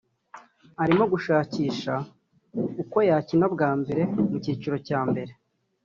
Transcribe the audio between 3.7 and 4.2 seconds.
mbere